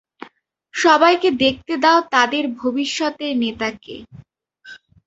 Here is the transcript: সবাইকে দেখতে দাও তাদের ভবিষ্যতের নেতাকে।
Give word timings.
সবাইকে 0.73 1.29
দেখতে 1.43 1.73
দাও 1.83 1.99
তাদের 2.13 2.43
ভবিষ্যতের 2.59 3.33
নেতাকে। 3.37 3.95